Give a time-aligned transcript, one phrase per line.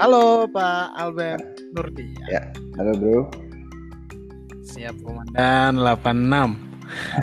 [0.00, 2.16] Halo Pak Albert Nurdi.
[2.24, 2.40] Ya,
[2.80, 3.28] halo bro.
[4.64, 6.56] Siap Komandan 86.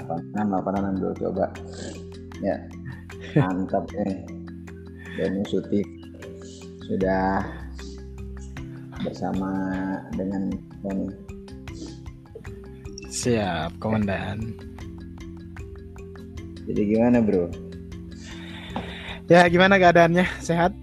[0.05, 1.49] 86, 86 bro, coba.
[2.37, 2.53] Ya,
[3.33, 4.21] mantap nih.
[5.17, 5.81] Dan Suti
[6.85, 7.41] sudah
[9.01, 9.49] bersama
[10.13, 10.53] dengan
[10.85, 11.09] Tony.
[13.09, 14.53] Siap Komandan.
[16.69, 17.49] Jadi gimana bro?
[19.25, 20.29] Ya gimana keadaannya?
[20.45, 20.76] Sehat?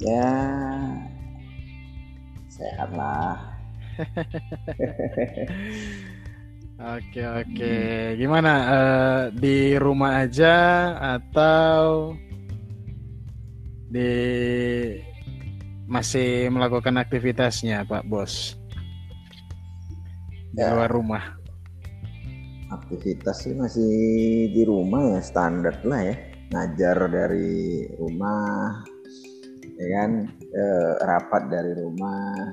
[0.00, 0.32] Ya,
[2.48, 3.36] sehat lah.
[6.80, 7.74] Oke oke.
[8.16, 10.56] Gimana eh, di rumah aja
[11.20, 12.16] atau
[13.92, 14.08] di
[15.84, 18.56] masih melakukan aktivitasnya Pak Bos
[20.56, 20.72] di Ya.
[20.72, 21.36] luar rumah?
[22.72, 23.90] Aktivitas sih masih
[24.54, 26.16] di rumah ya standar lah ya.
[26.50, 28.82] Ngajar dari rumah,
[29.80, 30.10] ya kan,
[30.50, 32.50] Eh, rapat dari rumah.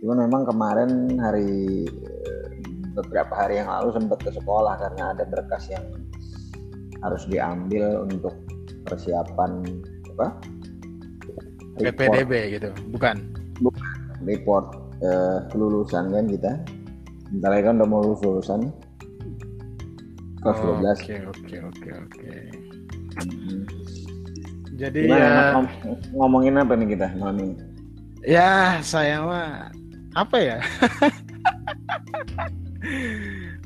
[0.00, 2.46] Cuman memang kemarin hari eh,
[2.96, 5.84] beberapa hari yang lalu sempat ke sekolah karena ada berkas yang
[7.04, 8.32] harus diambil untuk
[8.88, 9.60] persiapan
[10.16, 10.40] apa?
[11.84, 13.28] Report, PPDB gitu, bukan?
[14.24, 14.72] report
[15.04, 16.52] eh, kelulusan kan kita.
[17.28, 18.72] Bentar lagi kan udah mau lulus lulusan.
[20.40, 20.96] Kelas 12.
[20.96, 22.32] Oke oke oke oke.
[24.78, 25.74] Jadi Gimana ya, ngom-
[26.14, 27.54] ngomongin apa nih kita malam ini?
[28.22, 29.70] ya saya mah
[30.14, 30.58] apa ya?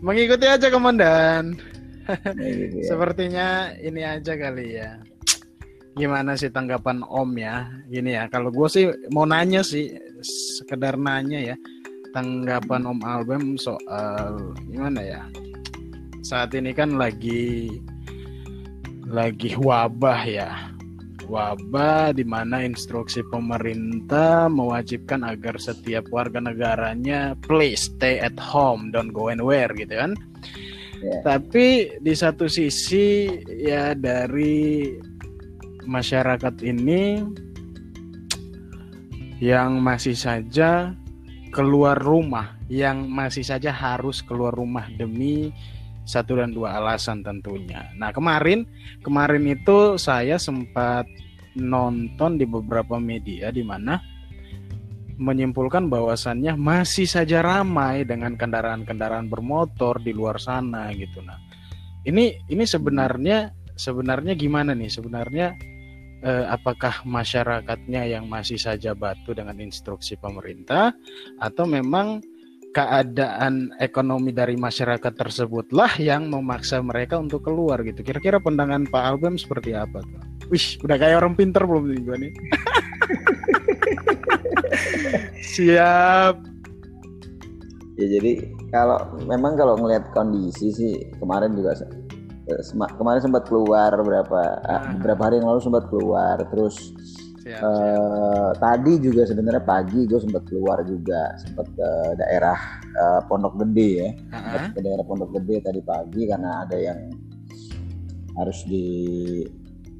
[0.05, 1.57] Mengikuti aja komandan.
[2.09, 2.85] Kayak gitu ya.
[2.89, 4.99] Sepertinya ini aja kali ya.
[5.95, 7.69] Gimana sih tanggapan Om ya?
[7.87, 9.93] Gini ya, kalau gue sih mau nanya sih,
[10.57, 11.57] sekedar nanya ya,
[12.11, 15.21] tanggapan Om Album soal gimana ya?
[16.25, 17.77] Saat ini kan lagi
[19.05, 20.51] lagi wabah ya,
[21.33, 29.17] wabah di mana instruksi pemerintah mewajibkan agar setiap warga negaranya please stay at home, don't
[29.17, 30.13] go anywhere gitu kan?
[31.01, 31.25] Ya.
[31.25, 34.93] Tapi di satu sisi ya dari
[35.89, 37.25] masyarakat ini
[39.43, 40.95] yang masih saja
[41.51, 45.51] keluar rumah, yang masih saja harus keluar rumah demi
[46.03, 47.91] satu dan dua alasan tentunya.
[47.95, 48.67] Nah kemarin
[49.07, 51.07] kemarin itu saya sempat
[51.55, 54.01] nonton di beberapa media di mana
[55.21, 61.21] menyimpulkan bahwasannya masih saja ramai dengan kendaraan-kendaraan bermotor di luar sana gitu.
[61.23, 61.39] Nah,
[62.09, 64.91] ini ini sebenarnya sebenarnya gimana nih?
[64.91, 65.55] Sebenarnya
[66.25, 70.97] eh, apakah masyarakatnya yang masih saja batu dengan instruksi pemerintah
[71.39, 72.25] atau memang
[72.73, 78.01] keadaan ekonomi dari masyarakat tersebutlah yang memaksa mereka untuk keluar gitu.
[78.01, 80.21] Kira-kira pandangan Pak Album seperti apa tuh?
[80.49, 82.33] Wih, udah kayak orang pinter belum nih gua nih?
[85.53, 86.35] Siap.
[88.01, 88.33] Ya jadi
[88.73, 91.77] kalau memang kalau ngelihat kondisi sih kemarin juga
[92.49, 92.63] eh,
[92.97, 94.97] kemarin sempat keluar berapa ah, Ah.
[94.97, 96.97] beberapa hari yang lalu sempat keluar terus
[97.43, 97.99] Siap, siap.
[97.99, 103.89] eh, tadi juga sebenarnya pagi gue sempat keluar juga sempat ke daerah eh, Pondok Gede
[103.99, 107.11] ya Ah, ke daerah Pondok Gede tadi pagi karena ada yang
[108.39, 108.87] harus di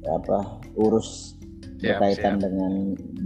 [0.07, 1.35] apa urus
[1.83, 2.43] Siap, berkaitan siap.
[2.47, 2.71] dengan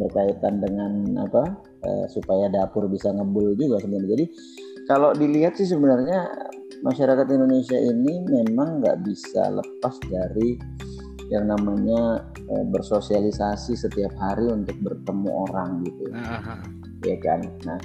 [0.02, 0.92] berkaitan dengan
[1.22, 1.44] apa
[1.86, 4.18] eh, supaya dapur bisa ngebul juga sebenarnya.
[4.18, 4.26] Jadi
[4.90, 6.26] kalau dilihat sih sebenarnya
[6.82, 10.58] masyarakat Indonesia ini memang nggak bisa lepas dari
[11.28, 16.60] yang namanya eh, bersosialisasi setiap hari untuk bertemu orang gitu Ah, ah, ah.
[17.04, 17.44] ya kan.
[17.68, 17.80] Nah,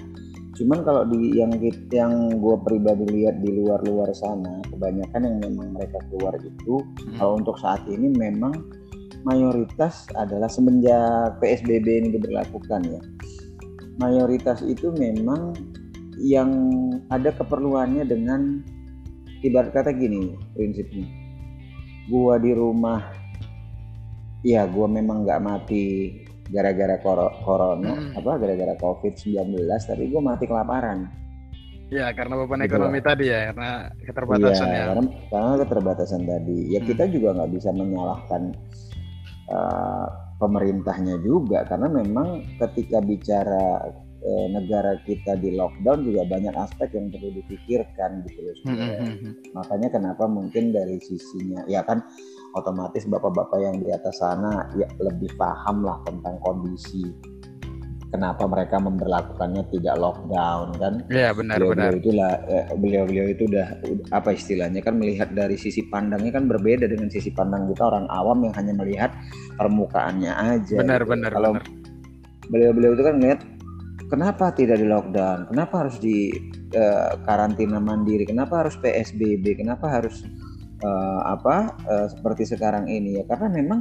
[0.55, 1.51] cuman kalau di yang
[1.91, 7.19] yang gue pribadi lihat di luar-luar sana, kebanyakan yang memang mereka keluar itu Hmm.
[7.19, 8.55] kalau untuk saat ini memang
[9.27, 13.03] mayoritas adalah semenjak PSBB ini diberlakukan ya.
[13.99, 15.55] Mayoritas itu memang
[16.19, 16.51] yang
[17.11, 18.63] ada keperluannya dengan
[19.43, 21.07] ibarat kata gini prinsipnya.
[22.11, 23.22] Gua di rumah
[24.43, 25.85] ya gua memang nggak mati
[26.51, 26.99] gara-gara
[27.43, 28.19] corona Hmm.
[28.19, 31.09] apa gara-gara covid-19 tapi gua mati kelaparan
[31.93, 34.85] Ya, karena beban Gitu ekonomi tadi ya, karena keterbatasan Iya, ya.
[34.89, 36.59] karena, karena keterbatasan tadi.
[36.73, 36.89] Ya Hmm.
[36.89, 38.43] kita juga nggak bisa menyalahkan
[39.53, 40.07] uh,
[40.41, 43.93] pemerintahnya juga karena memang ketika bicara
[44.25, 48.55] uh, negara kita di lockdown juga banyak aspek yang perlu dipikirkan gitu loh.
[48.57, 48.97] Hmm, sebenarnya.
[49.05, 49.33] hmm, hmm.
[49.53, 52.01] Makanya kenapa mungkin dari sisinya ya kan
[52.53, 57.09] otomatis bapak-bapak yang di atas sana ya lebih paham lah tentang kondisi
[58.13, 61.97] kenapa mereka memperlakukannya tidak lockdown kan Iya, benar benar.
[61.97, 63.69] beliau-beliau itulah eh, beliau-beliau itu udah
[64.13, 68.45] apa istilahnya kan melihat dari sisi pandangnya kan berbeda dengan sisi pandang kita orang awam
[68.45, 69.11] yang hanya melihat
[69.57, 70.77] permukaannya aja.
[70.77, 71.13] Benar gitu.
[71.17, 71.65] benar Kalau benar.
[72.53, 73.41] beliau-beliau itu kan melihat
[74.13, 76.37] kenapa tidak di lockdown kenapa harus di
[76.77, 80.21] uh, karantina mandiri kenapa harus psbb kenapa harus
[80.83, 83.25] uh, apa uh, seperti sekarang ini ya.
[83.27, 83.81] Karena memang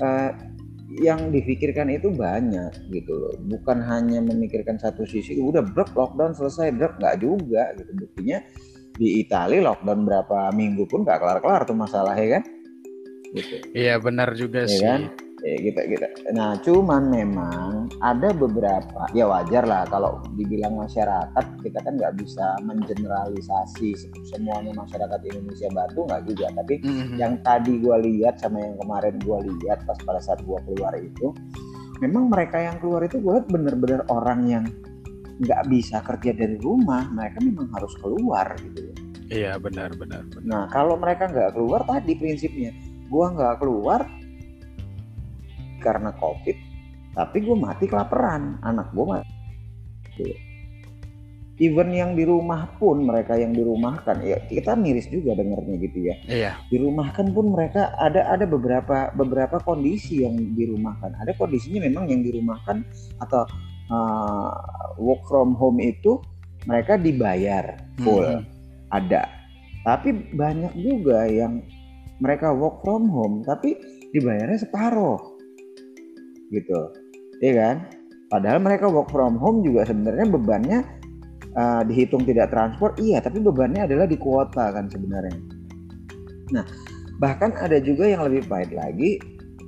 [0.00, 0.30] uh,
[0.98, 3.34] yang difikirkan itu banyak gitu loh.
[3.46, 7.90] Bukan hanya memikirkan satu sisi udah brok lockdown selesai brok nggak juga gitu.
[7.94, 8.38] Buktinya
[8.98, 12.44] di Italia lockdown berapa minggu pun nggak kelar-kelar tuh masalah ya kan?
[13.30, 13.62] Gitu.
[13.78, 14.82] iya benar juga ya sih.
[14.82, 15.29] kan?
[15.40, 16.06] Ya gitu gitu
[16.36, 22.56] nah cuman memang ada beberapa ya wajar lah kalau dibilang masyarakat kita kan nggak bisa
[22.64, 23.96] mengeneralisasi
[24.28, 27.16] semuanya masyarakat Indonesia batu nggak juga tapi mm-hmm.
[27.16, 31.32] yang tadi gue lihat sama yang kemarin gue lihat pas pada saat gue keluar itu
[32.04, 34.64] memang mereka yang keluar itu gue lihat bener-bener orang yang
[35.40, 38.92] nggak bisa kerja dari rumah mereka memang harus keluar gitu
[39.32, 40.44] iya benar benar, benar.
[40.44, 42.76] nah kalau mereka nggak keluar tadi prinsipnya
[43.08, 44.04] gue nggak keluar
[45.80, 46.70] karena covid
[47.14, 48.62] tapi gue mati kelaparan.
[48.62, 50.30] Anak gue mati.
[51.60, 56.16] Even yang di rumah pun mereka yang dirumahkan ya kita miris juga dengarnya gitu ya.
[56.24, 56.52] Iya.
[56.72, 61.20] dirumahkan pun mereka ada ada beberapa beberapa kondisi yang dirumahkan.
[61.20, 62.80] Ada kondisinya memang yang dirumahkan
[63.20, 63.44] atau
[63.92, 64.56] uh,
[64.96, 66.16] work from home itu
[66.64, 68.24] mereka dibayar full.
[68.24, 68.44] Hmm.
[68.88, 69.28] ada.
[69.84, 71.60] Tapi banyak juga yang
[72.24, 73.76] mereka work from home tapi
[74.16, 75.39] dibayarnya separuh
[76.50, 76.80] gitu.
[77.40, 77.76] Iya kan?
[78.30, 80.78] Padahal mereka work from home juga sebenarnya bebannya
[81.58, 85.38] uh, dihitung tidak transport iya tapi bebannya adalah di kuota kan sebenarnya.
[86.54, 86.66] Nah
[87.18, 89.20] bahkan ada juga yang lebih pahit lagi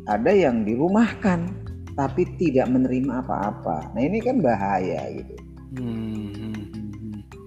[0.07, 1.51] ada yang dirumahkan
[1.99, 3.93] tapi tidak menerima apa-apa.
[3.93, 5.35] Nah ini kan bahaya gitu.
[5.73, 6.53] Hmm.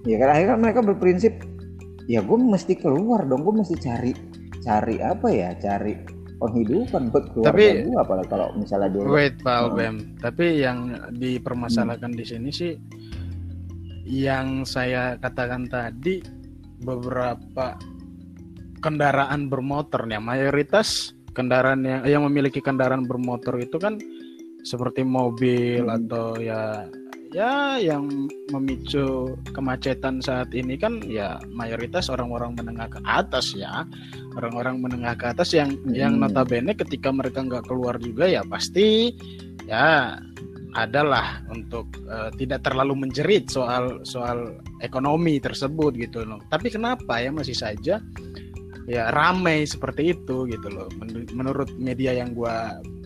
[0.02, 1.34] ya kan akhirnya mereka berprinsip
[2.10, 4.12] ya gue mesti keluar dong gue mesti cari
[4.62, 5.54] cari apa ya?
[5.58, 6.15] Cari
[6.46, 10.08] penghidupan buat keluarga tapi, gua kalau misalnya dulu wait Pak Albem hmm.
[10.22, 10.80] tapi yang
[11.18, 12.20] dipermasalahkan hmm.
[12.22, 12.74] di sini sih
[14.06, 16.22] yang saya katakan tadi
[16.86, 17.74] beberapa
[18.78, 23.98] kendaraan bermotor nih mayoritas kendaraan yang yang memiliki kendaraan bermotor itu kan
[24.62, 25.98] seperti mobil hmm.
[25.98, 26.86] atau ya
[27.32, 33.88] ya yang memicu kemacetan saat ini kan ya mayoritas orang-orang menengah ke atas ya.
[34.36, 35.96] Orang-orang menengah ke atas yang hmm.
[35.96, 39.16] yang notabene ketika mereka nggak keluar juga ya pasti
[39.66, 40.20] ya
[40.76, 46.44] adalah untuk uh, tidak terlalu menjerit soal soal ekonomi tersebut gitu loh.
[46.52, 48.04] Tapi kenapa ya masih saja
[48.86, 50.92] ya ramai seperti itu gitu loh.
[51.32, 52.56] Menurut media yang gue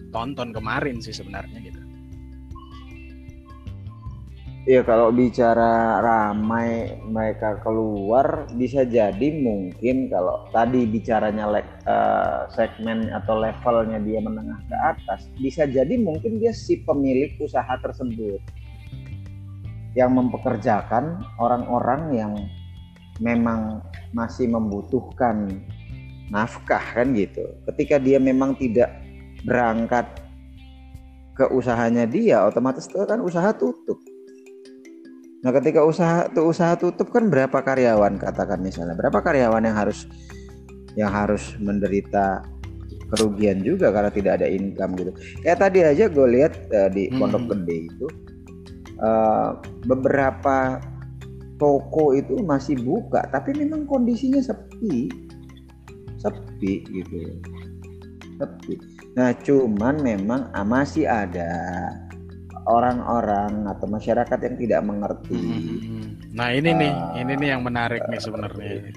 [0.10, 1.79] tonton kemarin sih sebenarnya gitu
[4.68, 13.08] Iya kalau bicara ramai mereka keluar bisa jadi mungkin kalau tadi bicaranya le, uh, segmen
[13.08, 18.44] atau levelnya dia menengah ke atas bisa jadi mungkin dia si pemilik usaha tersebut
[19.96, 22.34] yang mempekerjakan orang-orang yang
[23.24, 23.80] memang
[24.12, 25.56] masih membutuhkan
[26.36, 27.48] nafkah kan gitu.
[27.64, 28.92] Ketika dia memang tidak
[29.48, 30.04] berangkat
[31.32, 33.96] ke usahanya dia otomatis itu kan usaha tutup
[35.40, 40.04] Nah, ketika usaha tuh usaha tutup kan berapa karyawan katakan misalnya, berapa karyawan yang harus
[41.00, 42.44] yang harus menderita
[43.10, 45.12] kerugian juga karena tidak ada income gitu.
[45.42, 47.18] Kayak tadi aja gue lihat uh, di hmm.
[47.18, 48.08] Pondok Gede itu
[49.00, 50.84] uh, beberapa
[51.60, 55.12] toko itu masih buka, tapi memang kondisinya sepi,
[56.20, 57.16] sepi gitu,
[58.40, 58.76] sepi.
[59.20, 61.52] Nah, cuman memang ah, masih ada
[62.68, 65.40] orang-orang atau masyarakat yang tidak mengerti.
[65.40, 66.08] Hmm.
[66.36, 68.92] Nah ini uh, nih, ini nih yang menarik nih sebenarnya.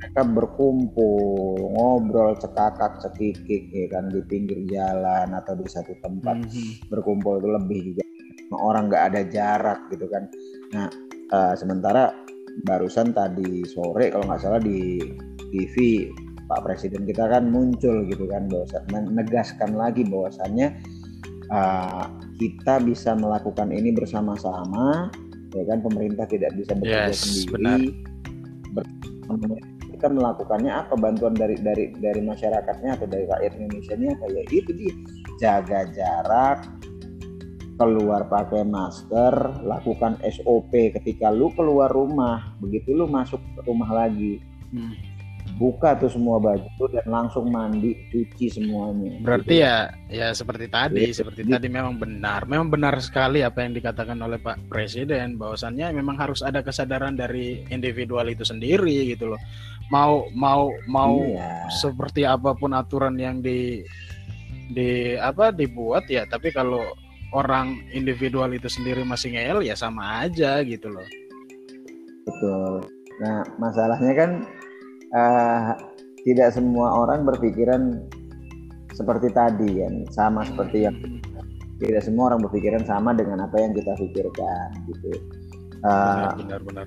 [0.00, 6.90] Mereka berkumpul, ngobrol cekakak cekikik ya kan di pinggir jalan atau di satu tempat hmm.
[6.90, 8.04] berkumpul itu lebih juga
[8.58, 10.26] orang nggak ada jarak gitu kan.
[10.74, 10.90] Nah
[11.30, 12.10] uh, sementara
[12.66, 14.98] barusan tadi sore kalau nggak salah di
[15.54, 16.06] TV
[16.50, 20.74] Pak Presiden kita kan muncul gitu kan bahwa menegaskan lagi bahwasannya
[21.50, 22.06] uh,
[22.38, 25.10] kita bisa melakukan ini bersama-sama
[25.52, 25.82] ya kan?
[25.82, 27.52] Pemerintah tidak bisa bekerja yes, sendiri.
[27.54, 27.80] benar.
[29.90, 30.94] kita melakukannya apa?
[30.96, 34.24] Bantuan dari dari dari masyarakatnya atau dari rakyat Indonesia ini apa?
[34.32, 34.94] Ya itu dia.
[35.36, 36.58] Jaga jarak
[37.76, 42.56] keluar pakai masker lakukan SOP ketika lu keluar rumah.
[42.64, 44.40] Begitu lu masuk rumah lagi.
[44.72, 45.09] Hmm
[45.60, 49.68] buka tuh semua baju dan langsung mandi cuci semuanya berarti gitu.
[49.68, 49.76] ya
[50.08, 54.40] ya seperti tadi ya, seperti tadi memang benar memang benar sekali apa yang dikatakan oleh
[54.40, 59.40] Pak Presiden bahwasannya memang harus ada kesadaran dari individual itu sendiri gitu loh
[59.92, 61.68] mau mau mau iya.
[61.68, 63.84] seperti apa pun aturan yang di
[64.72, 66.80] di apa dibuat ya tapi kalau
[67.36, 71.04] orang individual itu sendiri masih ngeyel ya sama aja gitu loh
[72.24, 72.80] betul
[73.20, 74.30] nah masalahnya kan
[75.14, 75.76] uh,
[76.26, 78.04] tidak semua orang berpikiran
[78.92, 80.96] seperti tadi kan sama seperti yang
[81.80, 85.10] tidak semua orang berpikiran sama dengan apa yang kita pikirkan gitu.
[85.80, 86.86] Uh, benar, benar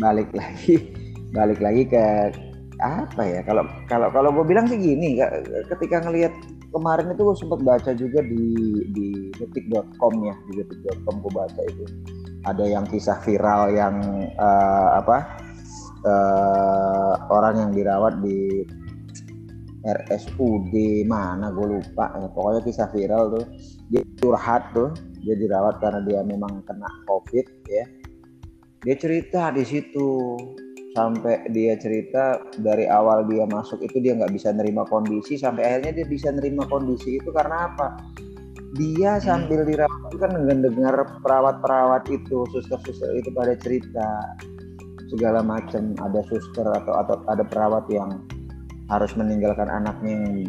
[0.00, 0.94] balik lagi
[1.32, 2.04] balik lagi ke
[2.80, 3.40] apa ya?
[3.44, 5.20] Kalau kalau kalau gue bilang sih gini
[5.68, 6.32] ketika ngelihat
[6.72, 8.46] kemarin itu gue sempat baca juga di
[8.96, 11.84] di detik.com ya di detik.com gue baca itu.
[12.42, 14.02] Ada yang kisah viral yang
[14.34, 15.41] uh, apa
[16.06, 18.66] uh, orang yang dirawat di
[19.82, 20.74] RSUD
[21.10, 22.14] mana gue lupa.
[22.14, 23.46] Ya, pokoknya kisah viral tuh.
[23.90, 27.84] Dia curhat tuh dia dirawat karena dia memang kena covid ya.
[28.82, 30.38] Dia cerita di situ.
[30.92, 36.04] Sampai dia cerita dari awal dia masuk itu dia nggak bisa nerima kondisi sampai akhirnya
[36.04, 37.96] dia bisa nerima kondisi itu karena apa?
[38.76, 39.24] Dia hmm.
[39.24, 44.36] sambil dirawat kan dengar perawat-perawat itu suster-suster itu pada cerita
[45.12, 48.24] segala macam ada suster atau atau ada perawat yang
[48.88, 50.48] harus meninggalkan anaknya yang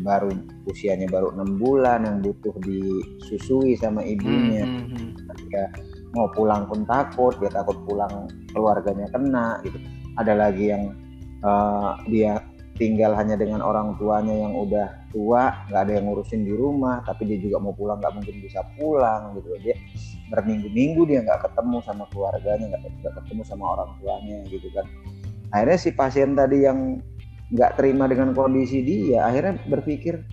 [0.00, 0.32] baru
[0.64, 4.84] usianya baru enam bulan yang butuh disusui sama ibunya hmm.
[4.88, 5.48] hmm, hmm.
[5.52, 5.68] ya
[6.16, 8.26] mau pulang pun takut dia takut pulang
[8.56, 9.76] keluarganya kena gitu
[10.16, 10.96] ada lagi yang
[11.44, 12.40] uh, dia
[12.80, 17.28] tinggal hanya dengan orang tuanya yang udah tua nggak ada yang ngurusin di rumah tapi
[17.28, 19.52] dia juga mau pulang nggak mungkin bisa pulang gitu.
[19.60, 19.76] Dia
[20.32, 24.88] berminggu-minggu dia nggak ketemu sama keluarganya nggak ketemu sama orang tuanya gitu kan.
[25.52, 27.04] Akhirnya si pasien tadi yang
[27.52, 30.24] nggak terima dengan kondisi dia akhirnya berpikir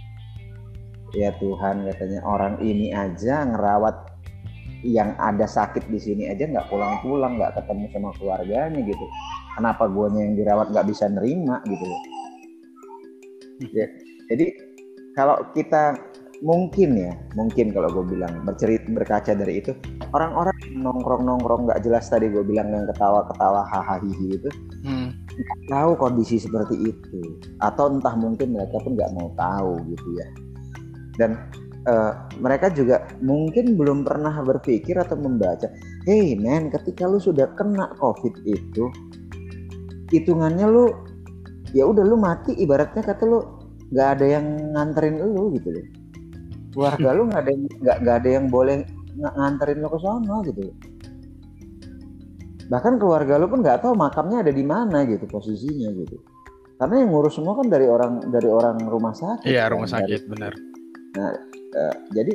[1.18, 4.08] ya Tuhan katanya orang ini aja ngerawat
[4.88, 9.06] yang ada sakit di sini aja nggak pulang-pulang nggak ketemu sama keluarganya gitu.
[9.60, 11.60] Kenapa guanya yang dirawat nggak bisa nerima?
[11.66, 11.84] Gitu
[13.74, 13.88] ya,
[14.30, 14.46] jadi
[15.18, 15.98] kalau kita
[16.46, 19.74] mungkin ya mungkin kalau gue bilang bercerit berkaca dari itu
[20.14, 24.50] orang-orang nongkrong nongkrong nggak jelas tadi gue bilang yang ketawa ketawa hahaha itu
[24.86, 25.10] hmm.
[25.68, 27.38] tahu kondisi seperti itu.
[27.62, 30.28] Atau entah mungkin mereka pun nggak mau tahu gitu ya.
[31.18, 31.32] Dan
[31.90, 35.68] uh, mereka juga mungkin belum pernah berpikir atau membaca,
[36.06, 38.90] hey men, ketika lu sudah kena covid itu,
[40.14, 40.94] hitungannya lu
[41.76, 43.44] ya udah lu mati ibaratnya kata lu
[43.92, 44.46] nggak ada yang
[44.76, 45.86] nganterin lu gitu loh.
[46.76, 48.76] Keluarga lu nggak ada nggak nggak ada yang boleh
[49.18, 50.76] nganterin lu ke sana gitu loh.
[52.68, 56.20] Bahkan keluarga lu pun nggak tahu makamnya ada di mana gitu posisinya gitu.
[56.78, 59.50] Karena yang ngurus semua kan dari orang dari orang rumah sakit.
[59.50, 60.54] Iya, kan, rumah sakit, dari, benar.
[61.18, 61.32] Nah,
[61.74, 62.34] uh, jadi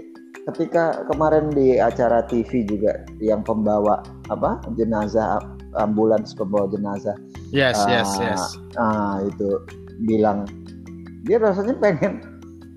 [0.51, 5.39] ketika kemarin di acara TV juga yang pembawa apa jenazah
[5.79, 7.17] ambulans pembawa jenazah.
[7.53, 8.43] Yes uh, yes yes.
[8.77, 9.63] ah itu
[10.05, 10.49] bilang
[11.23, 12.21] dia rasanya pengen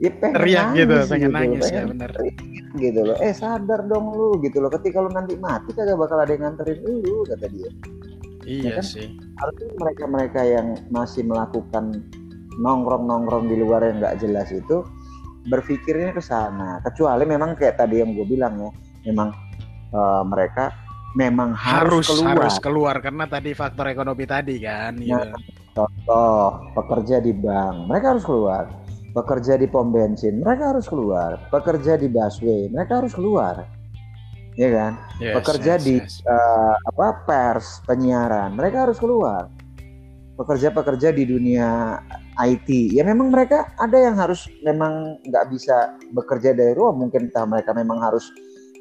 [0.03, 2.11] ya pengen teriak gitu, nangis, gitu pengen gitu, nangis pengen ya benar
[2.75, 3.17] gitu loh.
[3.23, 4.69] Eh sadar dong lu gitu loh.
[4.71, 7.69] Ketika lu nanti mati kagak bakal ada yang nganterin lu kata dia.
[8.45, 8.85] Iya ya kan?
[8.85, 9.07] sih.
[9.41, 12.03] Artinya mereka mereka yang masih melakukan
[12.59, 14.85] nongkrong nongkrong di luar yang nggak jelas itu
[15.47, 16.83] berpikirnya ke sana.
[16.83, 18.71] Kecuali memang kayak tadi yang gue bilang ya
[19.09, 19.29] memang
[19.93, 20.73] uh, mereka
[21.15, 22.35] memang harus, harus keluar.
[22.35, 25.39] harus keluar karena tadi faktor ekonomi tadi kan nah, gitu.
[25.71, 26.43] contoh
[26.75, 28.65] pekerja di bank mereka harus keluar.
[29.15, 31.39] Pekerja di pom bensin mereka harus keluar.
[31.47, 33.63] Pekerja di busway mereka harus keluar.
[34.59, 34.93] Ya kan?
[35.23, 36.19] Yes, pekerja yes, di yes.
[36.27, 39.47] Uh, apa pers penyiaran mereka harus keluar.
[40.35, 41.95] Pekerja-pekerja di dunia
[42.43, 47.07] IT ya memang mereka ada yang harus memang nggak bisa bekerja dari rumah.
[47.07, 48.27] Mungkin entah mereka memang harus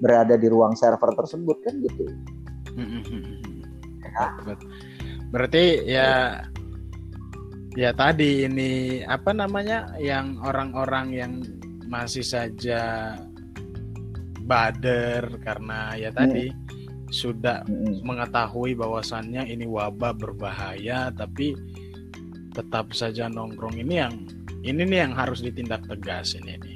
[0.02, 2.16] berada di ruang server tersebut kan gitu ya.
[5.34, 6.42] berarti ya
[7.74, 11.32] ya tadi ini apa namanya yang orang-orang yang
[11.90, 13.14] masih saja
[14.46, 16.64] bader karena ya tadi hmm
[17.14, 18.02] sudah hmm.
[18.02, 21.54] mengetahui bahwasannya ini wabah berbahaya tapi
[22.50, 24.14] tetap saja nongkrong ini yang
[24.66, 26.73] ini nih yang harus ditindak tegas ini nih.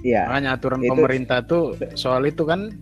[0.00, 0.28] Iya.
[0.28, 2.72] Makanya aturan itu, pemerintah tuh soal itu kan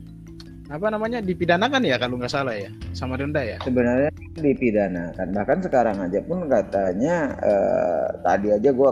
[0.68, 5.96] apa namanya dipidanakan ya kalau nggak salah ya sama denda ya sebenarnya dipidanakan bahkan sekarang
[5.96, 8.90] aja pun katanya eh, tadi aja gue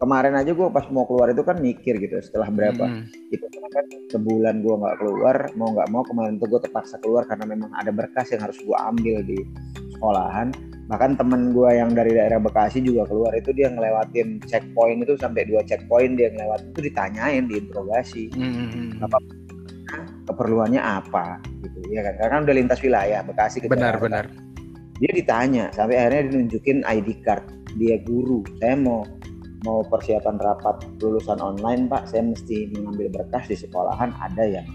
[0.00, 3.34] kemarin aja gue pas mau keluar itu kan mikir gitu setelah berapa hmm.
[3.34, 7.44] itu kan sebulan gue nggak keluar mau nggak mau kemarin tuh gue terpaksa keluar karena
[7.44, 9.38] memang ada berkas yang harus gue ambil di
[9.92, 10.48] sekolahan
[10.88, 15.44] bahkan temen gue yang dari daerah Bekasi juga keluar itu dia ngelewatin checkpoint itu sampai
[15.44, 16.64] dua checkpoint dia ngelewat.
[16.72, 18.32] Itu ditanyain diinterogasi.
[18.34, 18.96] Hmm.
[19.04, 19.20] apa
[20.28, 21.80] keperluannya apa gitu.
[21.92, 22.14] Ya kan?
[22.20, 24.04] Karena udah lintas wilayah Bekasi ke benar Jakarta.
[24.04, 24.24] benar.
[24.98, 27.44] Dia ditanya sampai akhirnya dinunjukin ID card
[27.76, 28.40] dia guru.
[28.58, 29.04] Saya mau
[29.68, 32.08] mau persiapan rapat lulusan online pak.
[32.08, 34.66] Saya mesti mengambil berkas di sekolahan ada yang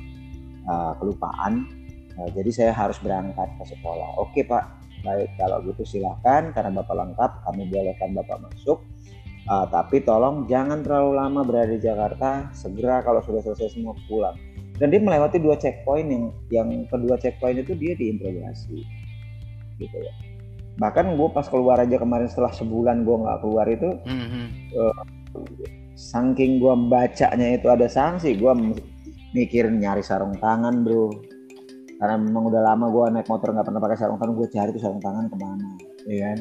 [0.70, 1.65] uh, kelupaan.
[2.13, 4.10] Uh, jadi saya harus berangkat ke sekolah.
[4.22, 8.79] Oke pak baik kalau gitu silahkan karena bapak lengkap kami bolehkan bapak masuk.
[9.43, 14.39] Uh, tapi tolong jangan terlalu lama berada di Jakarta segera kalau sudah selesai semua pulang.
[14.79, 18.79] Dan dia melewati dua checkpoint yang yang kedua checkpoint itu dia diinterogasi
[19.83, 20.13] gitu ya.
[20.79, 24.45] Bahkan gue pas keluar aja kemarin setelah sebulan gue nggak keluar itu mm-hmm.
[24.79, 25.03] uh,
[25.93, 28.53] saking gue bacanya itu ada sanksi gue
[29.33, 31.10] mikir nyari sarung tangan bro
[32.03, 34.81] karena memang udah lama gue naik motor nggak pernah pakai sarung tangan gue cari tuh
[34.83, 35.67] sarung tangan ke mana
[36.03, 36.39] ya kan?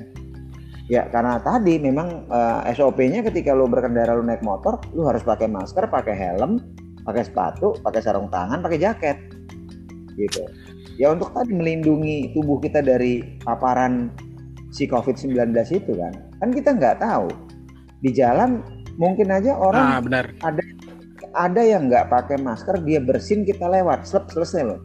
[0.91, 5.23] Ya karena tadi memang uh, eh, SOP-nya ketika lo berkendara lo naik motor lo harus
[5.23, 6.59] pakai masker pakai helm
[7.07, 9.15] pakai sepatu pakai sarung tangan pakai jaket
[10.19, 10.43] gitu.
[10.99, 14.11] Ya untuk tadi melindungi tubuh kita dari paparan
[14.75, 16.11] si COVID-19 itu kan
[16.43, 17.31] kan kita nggak tahu.
[18.03, 18.67] Di jalan
[18.99, 20.27] mungkin aja orang ah, benar.
[20.43, 20.63] ada
[21.39, 24.83] ada yang nggak pakai masker dia bersin kita lewat Sel selesai loh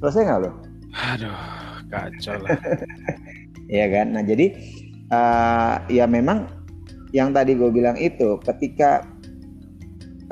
[0.00, 0.54] selesai nggak loh
[0.90, 2.56] aduh kacau lah.
[3.70, 4.18] Ya kan?
[4.18, 4.50] Nah jadi
[5.14, 6.50] uh, ya memang
[7.14, 9.06] yang tadi gue bilang itu ketika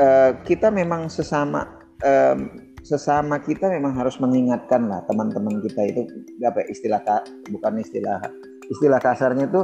[0.02, 1.70] uh, kita memang sesama
[2.02, 2.50] um,
[2.82, 6.02] sesama kita memang harus mengingatkan lah teman-teman kita itu
[6.42, 6.98] apa istilah
[7.46, 8.18] bukan istilah
[8.66, 9.62] istilah kasarnya itu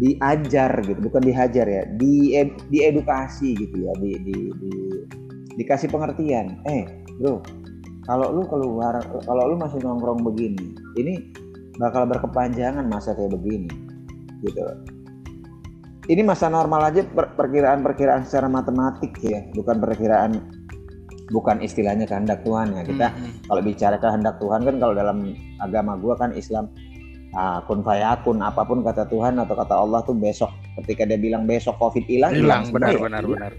[0.00, 2.32] diajar gitu bukan dihajar ya di
[2.72, 4.72] diedukasi gitu ya di, di, di
[5.60, 6.64] dikasih pengertian.
[6.64, 6.88] Eh
[7.20, 7.44] bro
[8.08, 11.28] kalau lu keluar kalau lu masih nongkrong begini ini
[11.76, 13.68] bakal berkepanjangan masa kayak begini
[14.42, 14.64] gitu
[16.08, 20.40] ini masa normal aja perkiraan-perkiraan secara matematik ya bukan perkiraan
[21.28, 22.82] bukan istilahnya kehendak Tuhan ya.
[22.84, 23.32] Kita hmm, hmm.
[23.48, 26.72] kalau bicara kehendak Tuhan kan kalau dalam agama gua kan Islam
[27.36, 30.48] uh, kun fayakun apa pun kata Tuhan atau kata Allah tuh besok
[30.82, 33.52] ketika dia bilang besok covid hilang hilang benar benar benar.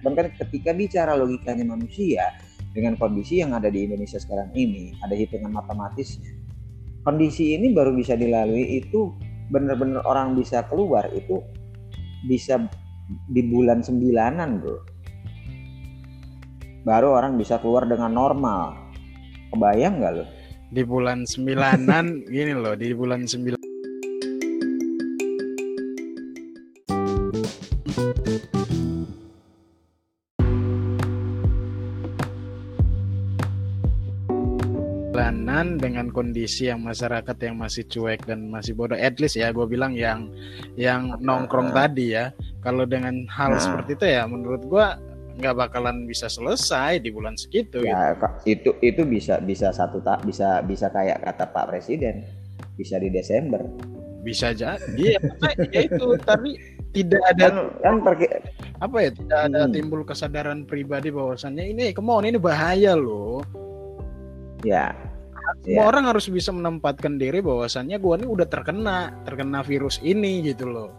[0.00, 2.24] Dan kan ketika bicara logikanya manusia
[2.70, 6.30] dengan kondisi yang ada di Indonesia sekarang ini ada hitungan matematisnya
[7.02, 9.14] kondisi ini baru bisa dilalui itu
[9.50, 11.42] benar-benar orang bisa keluar itu
[12.30, 12.62] bisa
[13.32, 15.00] di bulan sembilanan bro
[16.84, 18.76] baru orang bisa keluar dengan normal.
[19.52, 20.24] Kebayang nggak lo?
[20.70, 22.04] Di bulan sembilanan
[22.34, 23.59] gini loh, di bulan sembilan
[35.80, 39.92] dengan kondisi yang masyarakat yang masih cuek dan masih bodoh at least ya gue bilang
[39.94, 40.32] yang
[40.74, 41.86] yang nongkrong nah.
[41.86, 42.32] tadi ya
[42.64, 43.62] kalau dengan hal nah.
[43.62, 44.86] seperti itu ya menurut gue
[45.40, 47.80] nggak bakalan bisa selesai di bulan segitu.
[47.80, 48.28] Ya gitu.
[48.44, 52.28] itu itu bisa bisa satu tak bisa bisa kayak kata Pak Presiden
[52.76, 53.64] bisa di Desember.
[54.20, 55.20] Bisa jadi ya,
[55.72, 56.60] ya itu tapi
[56.92, 58.26] tidak ada kan, kan pergi,
[58.84, 59.72] apa ya tidak ada hmm.
[59.72, 63.40] timbul kesadaran pribadi bahwasannya ini come on ini bahaya loh.
[64.60, 64.92] Ya.
[65.64, 65.88] Semua ya.
[65.90, 70.90] orang harus bisa menempatkan diri bahwasannya gua ini udah terkena terkena virus ini gitu loh.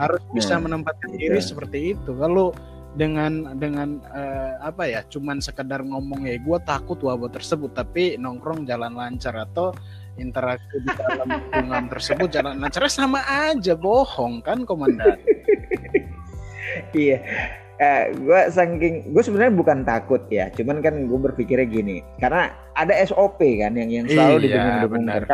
[0.00, 1.20] Harus bisa hmm, menempatkan itu.
[1.22, 2.10] diri seperti itu.
[2.18, 2.50] Kalau
[2.94, 8.62] dengan dengan uh, apa ya cuman sekedar ngomong ya gue takut wabah tersebut tapi nongkrong
[8.70, 9.74] jalan lancar atau
[10.14, 15.18] interaksi di dalam lingkungan tersebut jalan lancar sama aja bohong kan komandan
[16.94, 17.18] iya
[17.84, 22.96] uh, gue saking gue sebenarnya bukan takut ya cuman kan gue berpikirnya gini karena ada
[23.04, 25.28] SOP kan yang yang selalu iya, didengung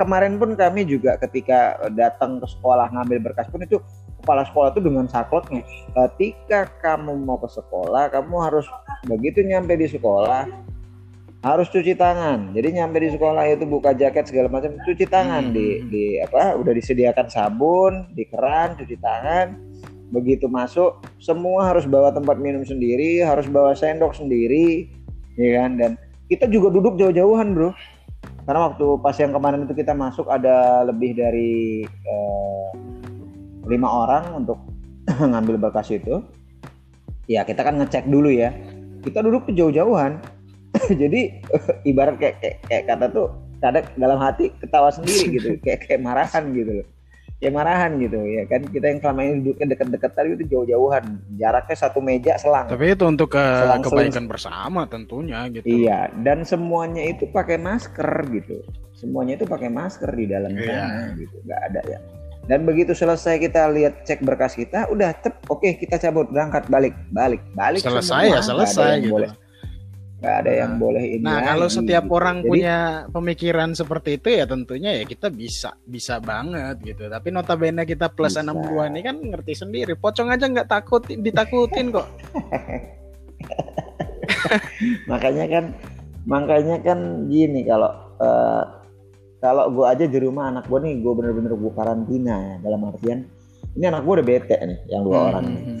[0.00, 3.78] kemarin pun kami juga ketika datang ke sekolah ngambil berkas pun itu
[4.20, 5.62] kepala sekolah itu dengan saklotnya
[5.94, 8.66] ketika kamu mau ke sekolah kamu harus
[9.06, 10.50] begitu nyampe di sekolah
[11.44, 12.56] harus cuci tangan.
[12.56, 15.54] Jadi nyampe di sekolah itu buka jaket segala macam cuci tangan hmm.
[15.54, 19.52] di di apa udah disediakan sabun di keran cuci tangan
[20.12, 24.88] begitu masuk semua harus bawa tempat minum sendiri harus bawa sendok sendiri
[25.38, 25.70] ya kan?
[25.78, 25.90] Dan
[26.28, 27.70] kita juga duduk jauh-jauhan bro.
[28.44, 32.70] Karena waktu pas yang kemarin itu kita masuk ada lebih dari eh,
[33.64, 34.60] lima orang untuk
[35.32, 36.20] ngambil berkas itu.
[37.24, 38.52] Ya kita kan ngecek dulu ya.
[39.00, 40.20] Kita duduk jauh-jauhan.
[41.02, 41.40] Jadi
[41.90, 43.28] ibarat kayak, kayak kayak kata tuh
[43.64, 45.48] kadang dalam hati ketawa sendiri gitu.
[45.64, 46.86] Kayak kayak marahan gitu loh
[47.42, 48.62] kayak marahan gitu ya kan?
[48.68, 51.04] Kita yang selama ini duduknya deket-deket tadi itu jauh-jauhan.
[51.36, 52.66] Jaraknya satu meja selang.
[52.70, 54.28] Tapi itu untuk ke selang, kebaikan selang.
[54.30, 55.66] bersama tentunya gitu.
[55.66, 58.62] Iya dan semuanya itu pakai masker gitu.
[58.94, 60.66] Semuanya itu pakai masker di dalam iya.
[60.66, 61.36] sana gitu.
[61.44, 61.98] Nggak ada ya.
[62.44, 66.68] Dan begitu selesai kita lihat cek berkas kita udah cep oke okay, kita cabut berangkat
[66.68, 66.94] balik.
[67.12, 68.34] Balik balik selesai semua.
[68.36, 69.12] ya selesai gitu.
[69.12, 69.30] boleh.
[70.24, 72.16] Nggak ada yang boleh ini Nah, kalau lagi, setiap gitu.
[72.16, 72.76] orang Jadi, punya
[73.12, 77.12] pemikiran seperti itu ya tentunya ya kita bisa bisa banget gitu.
[77.12, 78.40] Tapi notabene kita plus Bisa.
[78.40, 79.92] 62 ini kan ngerti sendiri.
[80.00, 82.08] Pocong aja nggak takut ditakutin kok.
[85.10, 85.64] makanya kan
[86.24, 88.62] makanya kan gini kalau eh,
[89.40, 93.28] kalau gue aja di rumah anak gue nih gue bener-bener gue karantina ya dalam artian
[93.76, 95.80] ini anak gue udah bete nih yang dua Hmm, orang nih hmm,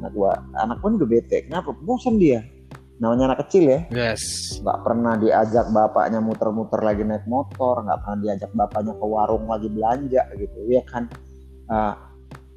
[0.00, 2.40] anak gue anak gue udah bete kenapa bosan dia
[2.98, 3.80] namanya anak kecil ya.
[3.88, 4.22] Yes.
[4.60, 9.68] nggak pernah diajak bapaknya muter-muter lagi naik motor nggak pernah diajak bapaknya ke warung lagi
[9.68, 11.08] belanja gitu ya kan?
[11.66, 11.94] Eh,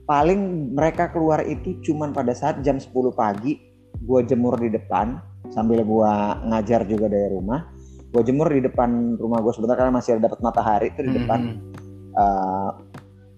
[0.05, 0.39] paling
[0.71, 3.57] mereka keluar itu cuman pada saat jam 10 pagi
[3.95, 5.17] gue jemur di depan
[5.49, 6.11] sambil gue
[6.45, 7.65] ngajar juga dari rumah.
[8.13, 11.39] Gue jemur di depan rumah gue sebentar karena masih dapat matahari itu di Hmm, depan.
[11.41, 12.69] hmm.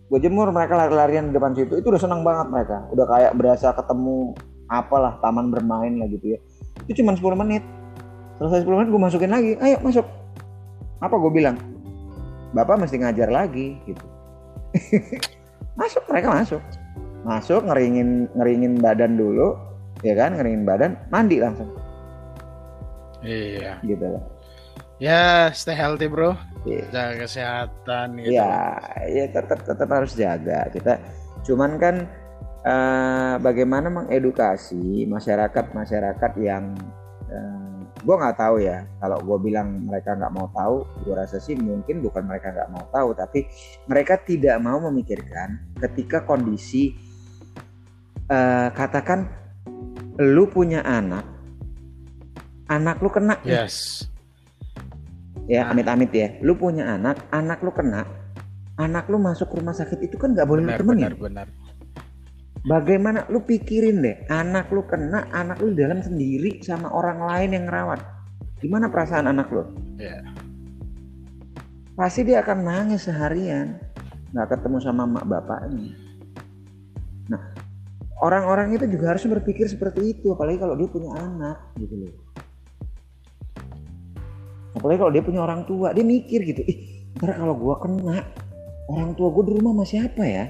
[0.08, 2.78] gue jemur mereka lari-larian di depan situ itu udah senang banget mereka.
[2.92, 4.36] Udah kayak berasa ketemu
[4.68, 6.40] apalah taman bermain lah gitu ya
[6.88, 7.63] itu cuma 10 menit
[8.39, 10.08] selesai 10 menit gue masukin lagi ayo masuk
[11.04, 11.58] apa gue bilang
[12.56, 14.06] bapak mesti ngajar lagi gitu
[15.80, 16.62] masuk mereka masuk
[17.28, 19.60] masuk ngeringin ngeringin badan dulu
[20.02, 21.69] ya kan ngeringin badan mandi langsung
[23.26, 23.82] Iya.
[23.82, 24.38] gitu loh
[24.97, 26.34] Ya, stay healthy, Bro.
[26.65, 26.89] Iya.
[26.89, 28.34] Jaga kesehatan gitu.
[28.34, 30.65] Ya, ya tetap tetap harus jaga.
[30.73, 30.97] Kita
[31.45, 32.10] cuman kan
[32.68, 36.76] eh, bagaimana mengedukasi masyarakat masyarakat yang
[37.32, 38.84] eh, gue nggak tahu ya.
[39.00, 42.84] Kalau gue bilang mereka nggak mau tahu, gue rasa sih mungkin bukan mereka nggak mau
[42.92, 43.48] tahu, tapi
[43.88, 46.92] mereka tidak mau memikirkan ketika kondisi
[48.28, 49.32] eh, katakan
[50.20, 51.24] lu punya anak,
[52.68, 54.04] anak lu kena Yes.
[55.48, 55.72] ya Nah.
[55.72, 58.04] amit-amit ya lu punya anak anak lu kena
[58.76, 61.48] anak lu masuk rumah sakit itu kan nggak boleh lu Benar, temenin benar, benar.
[62.65, 67.65] Bagaimana lu pikirin deh anak lu kena anak lu dalam sendiri sama orang lain yang
[67.70, 68.02] ngerawat.
[68.58, 69.63] Gimana perasaan anak lu?
[70.02, 70.22] Iya.
[71.98, 73.82] pasti dia akan nangis seharian.
[74.30, 75.98] Nggak ketemu sama mak bapaknya.
[77.30, 77.41] Nah
[78.22, 82.13] orang-orang itu juga harus berpikir seperti itu apalagi kalau dia punya anak gitu loh.
[84.78, 86.78] Apalagi kalau dia punya orang tua dia mikir gitu ih
[87.17, 88.22] ntar kalau gua kena
[88.93, 90.46] orang tua gua di rumah masih siapa ya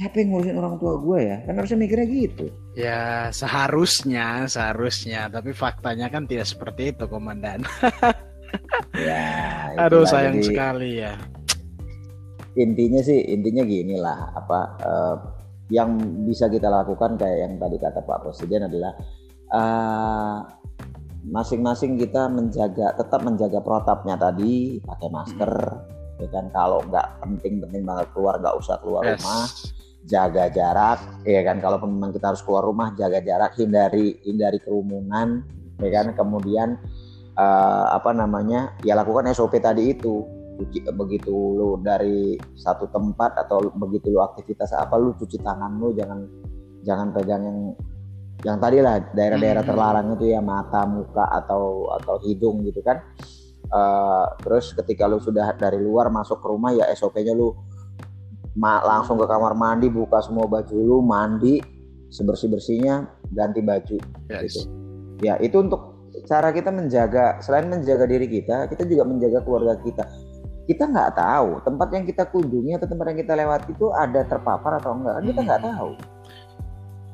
[0.00, 5.52] siapa yang ngurusin orang tua gua ya kan harusnya mikirnya gitu Ya, seharusnya, seharusnya, tapi
[5.52, 7.60] faktanya kan tidak seperti itu, Komandan.
[8.96, 9.28] ya
[9.84, 11.12] Aduh, sayang Jadi, sekali ya.
[12.56, 15.16] intinya sih intinya gini lah apa eh,
[15.70, 15.94] yang
[16.26, 18.92] bisa kita lakukan kayak yang tadi kata Pak Presiden adalah
[19.52, 20.38] eh,
[21.30, 25.52] masing-masing kita menjaga tetap menjaga protapnya tadi pakai masker
[26.18, 29.20] ya kan kalau nggak penting-penting banget keluar nggak usah keluar Yes.
[29.20, 29.44] rumah
[30.10, 31.62] jaga jarak ya kan?
[31.62, 35.46] Kalau memang kita harus keluar rumah jaga jarak hindari hindari kerumunan
[35.78, 36.12] ya kan?
[36.18, 36.74] Kemudian
[37.38, 38.74] eh, apa namanya?
[38.82, 40.26] Ya lakukan SOP tadi itu.
[40.92, 46.28] Begitu lu dari satu tempat atau begitu lu aktivitas apa lu cuci tangan lu jangan
[46.84, 47.58] jangan pegang yang
[48.44, 49.70] yang tadi lah daerah-daerah Hmm.
[49.72, 53.00] terlarang itu ya mata muka atau atau hidung gitu kan.
[53.70, 57.54] Eh, terus ketika lu sudah dari luar masuk ke rumah ya SOP-nya lu
[58.54, 61.60] ma- langsung ke kamar mandi buka semua baju lu mandi
[62.10, 64.42] sebersih bersihnya ganti baju Yes.
[64.50, 64.60] gitu.
[65.20, 65.94] Ya itu untuk
[66.26, 70.04] cara kita menjaga selain menjaga diri kita, kita juga menjaga keluarga kita.
[70.66, 74.78] Kita nggak tahu tempat yang kita kunjungi atau tempat yang kita lewati itu ada terpapar
[74.78, 75.70] atau enggak, kan kita nggak Hmm.
[75.70, 75.90] tahu.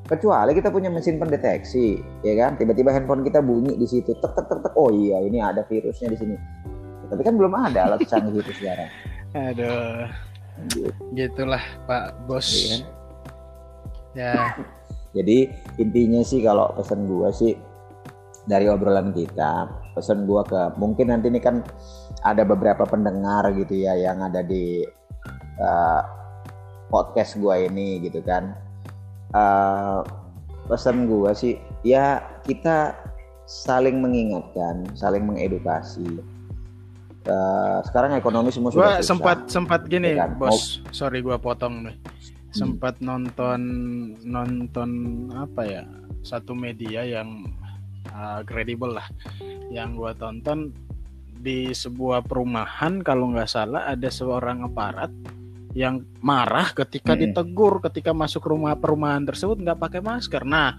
[0.06, 2.54] Kecuali kita punya mesin pendeteksi, ya kan?
[2.54, 4.72] Tiba-tiba handphone kita bunyi di situ, tek tek tek tek.
[4.78, 6.36] Oh iya, ini ada virusnya di sini.
[7.10, 8.86] Tapi kan belum ada alat canggih itu sekarang.
[9.50, 10.06] Aduh,
[11.12, 12.48] gitulah Pak Bos.
[12.48, 12.78] ya?
[14.16, 14.32] Ya,
[15.12, 17.52] Jadi intinya sih kalau pesan gua sih
[18.48, 21.60] dari obrolan kita, pesan gua ke mungkin nanti ini kan
[22.24, 24.84] ada beberapa pendengar gitu ya yang ada di
[25.60, 26.02] uh,
[26.88, 28.56] podcast gua ini gitu kan.
[29.36, 30.00] Uh,
[30.64, 32.96] pesan gua sih ya kita
[33.44, 36.24] saling mengingatkan, saling mengedukasi.
[37.26, 39.08] Uh, sekarang ekonomi semua sudah gua susah.
[39.10, 40.38] sempat sempat gini, Ya kan?
[40.38, 40.78] Bos.
[40.94, 41.96] Sorry gua potong nih.
[42.54, 43.60] Sempat nonton
[44.22, 44.90] nonton
[45.34, 45.82] apa ya?
[46.22, 47.50] Satu media yang
[48.14, 49.10] uh, kredibel lah.
[49.74, 50.70] Yang gua tonton
[51.36, 55.12] di sebuah perumahan kalau nggak salah ada seorang aparat
[55.76, 57.36] yang marah ketika Mm-mm.
[57.36, 60.40] ditegur ketika masuk rumah perumahan tersebut nggak pakai masker.
[60.48, 60.72] Nah,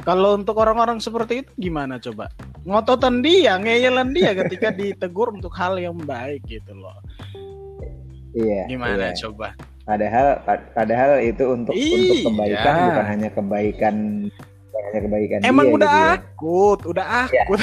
[0.00, 2.28] kalau untuk orang-orang seperti itu gimana coba?
[2.62, 6.96] Ngototan dia, ngeyelan dia ketika ditegur untuk hal yang baik gitu loh.
[8.30, 8.66] Iya.
[8.66, 9.16] Gimana iya.
[9.18, 9.52] coba?
[9.82, 11.98] Padahal pad- padahal itu untuk Iya.
[11.98, 13.94] untuk kebaikan bukan hanya kebaikan
[14.70, 16.14] bukan hanya kebaikan Emang dia, udah gitu ya.
[16.14, 17.42] akut, udah Ya.
[17.42, 17.60] akut.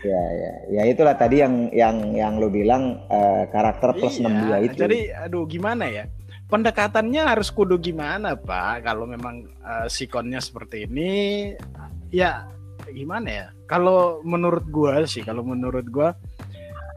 [0.00, 4.40] ya ya ya itulah tadi yang yang yang lo bilang eh, karakter plus Iya, 6
[4.40, 6.04] dia itu Jadi aduh gimana ya?
[6.50, 8.82] Pendekatannya harus kudu gimana, Pak?
[8.82, 11.10] Kalau memang eh, sikonnya seperti ini
[12.10, 12.50] ya
[12.90, 13.46] gimana ya?
[13.70, 16.10] Kalau menurut gua sih, kalau menurut gua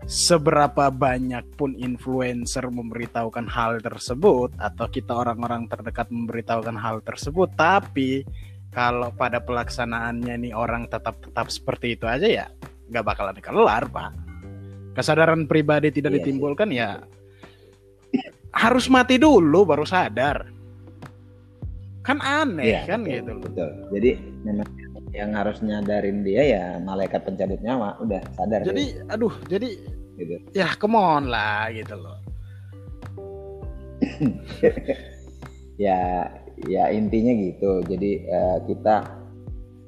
[0.10, 8.26] seberapa banyak pun influencer memberitahukan hal tersebut atau kita orang-orang terdekat memberitahukan hal tersebut, tapi
[8.74, 12.46] kalau pada pelaksanaannya nih orang tetap tetap seperti itu aja ya
[12.90, 14.12] nggak bakalan kelar, Pak.
[14.98, 16.26] Kesadaran pribadi tidak Iya sih.
[16.26, 17.02] ditimbulkan ya
[18.54, 20.48] harus mati dulu baru sadar.
[22.04, 23.42] Kan aneh Iya, kan betul, gitu loh.
[23.48, 24.12] betul jadi
[24.44, 24.68] memang
[25.16, 29.72] yang harus nyadarin dia ya malaikat pencabut nyawa udah sadar Jadi aduh, jadi
[30.20, 32.20] gitu ya come on lah gitu loh.
[35.80, 36.28] ya
[36.68, 38.96] ya intinya gitu jadi eh, kita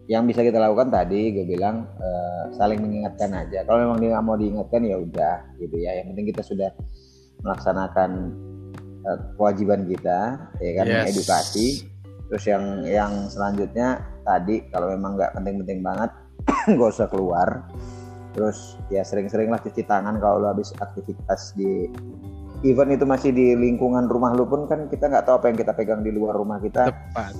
[0.07, 4.23] yang bisa kita lakukan tadi gue bilang eh, saling mengingatkan aja kalau memang dia nggak
[4.23, 6.71] mau diingatkan ya udah gitu ya yang penting kita sudah
[7.43, 8.31] melaksanakan
[9.37, 11.13] kewajiban kita ya kan Yes.
[11.13, 11.67] edukasi
[12.25, 16.09] terus yang yang selanjutnya tadi kalau memang nggak penting-penting banget
[16.73, 17.69] nggak usah keluar
[18.33, 21.87] terus ya sering-sering lah cuci tangan kalau lo habis aktivitas di
[22.65, 25.71] event itu masih di lingkungan rumah lu pun kan kita nggak tahu apa yang kita
[25.77, 27.31] pegang di luar rumah kita Tepat.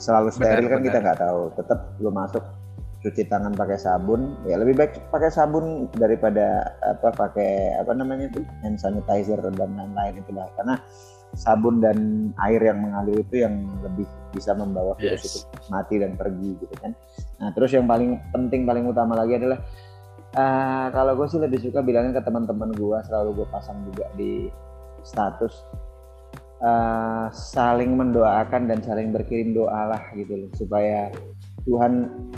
[0.00, 0.86] selalu steril kan benar.
[0.88, 2.42] kita nggak tahu tetap lu masuk
[3.04, 4.32] cuci tangan pakai sabun.
[4.48, 10.16] Ya lebih baik pakai sabun daripada apa pakai apa namanya itu hand sanitizer dan lain-lain
[10.24, 10.80] itu lah karena
[11.34, 15.26] sabun dan air yang mengalir itu yang lebih bisa membawa virus Yes.
[15.26, 15.38] itu
[15.68, 16.96] mati dan pergi gitu kan.
[17.42, 19.60] Nah terus yang paling penting paling utama lagi adalah
[20.32, 24.48] eh, kalau gue sih lebih suka bilangin ke teman-teman gue selalu gue pasang juga di
[25.02, 25.52] status
[26.62, 30.50] eh, saling mendoakan dan saling berkirim doa lah gitu loh.
[30.54, 31.10] Supaya
[31.64, 31.92] Tuhan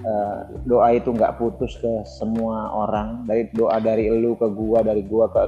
[0.06, 3.26] eh, doa itu nggak putus ke semua orang.
[3.26, 5.42] Dari doa dari lu ke gua dari gua ke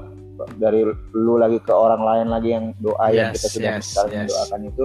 [0.58, 0.82] dari
[1.14, 4.22] lu lagi ke orang lain lagi yang doa yang Yes, kita sudah yes, saling yes.
[4.26, 4.84] mendoakan itu.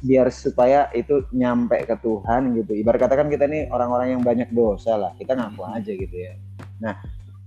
[0.00, 2.72] Biar supaya itu nyampe ke Tuhan gitu.
[2.72, 5.12] Ibarat kata kan kita nih orang-orang yang banyak dosa lah.
[5.18, 5.76] Kita ngaku Hmm.
[5.76, 6.32] aja gitu ya.
[6.80, 6.94] Nah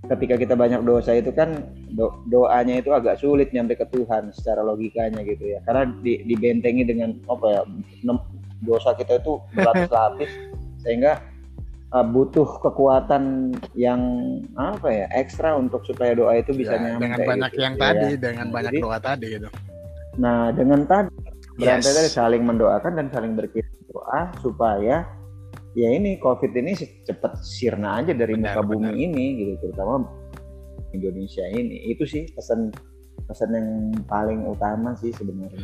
[0.04, 4.60] ketika kita banyak dosa itu kan do- doanya itu agak sulit nyampe ke Tuhan secara
[4.60, 5.64] logikanya gitu ya.
[5.64, 7.62] Karena di- dibentengi dengan apa ya
[8.64, 10.30] dosa kita itu berlapis-lapis
[10.82, 11.20] sehingga
[11.90, 14.00] uh, butuh kekuatan yang
[14.56, 17.80] apa ya ekstra untuk supaya doa itu bisa Ya, nyampe dengan banyak gitu, yang ya.
[17.80, 19.48] tadi, dengan Nah, banyak jadi- doa tadi gitu.
[20.14, 21.10] Nah, dengan tadi
[21.54, 21.94] berarti Yes.
[21.94, 25.06] tadi saling mendoakan dan saling berkirim doa supaya
[25.74, 26.72] ya ini COVID ini
[27.02, 29.04] cepat sirna aja dari Benar, muka bumi benar.
[29.06, 30.06] ini gitu, terutama
[30.90, 31.90] Indonesia ini.
[31.90, 32.70] Itu sih pesan
[33.26, 33.68] pesan yang
[34.06, 35.62] paling utama sih sebenarnya.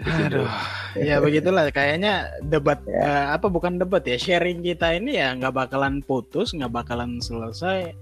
[0.00, 0.48] Aduh,
[0.96, 3.04] ya begitulah kayaknya debat Ya.
[3.04, 7.92] eh, apa bukan debat ya sharing kita ini ya nggak bakalan putus nggak bakalan selesai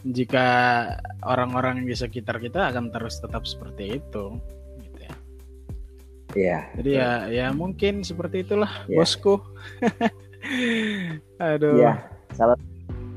[0.00, 0.46] jika
[1.20, 4.24] orang-orang di sekitar kita akan terus tetap seperti itu
[4.80, 5.12] gitu ya.
[6.32, 6.58] Iya.
[6.80, 8.96] jadi ya ya mungkin seperti itulah Ya.
[8.96, 9.36] bosku
[11.36, 11.92] aduh Iya,
[12.32, 12.56] salah